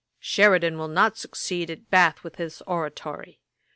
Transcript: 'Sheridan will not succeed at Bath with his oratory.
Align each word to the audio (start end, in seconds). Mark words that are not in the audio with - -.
'Sheridan 0.19 0.79
will 0.79 0.87
not 0.87 1.15
succeed 1.15 1.69
at 1.69 1.91
Bath 1.91 2.23
with 2.23 2.37
his 2.37 2.63
oratory. 2.65 3.39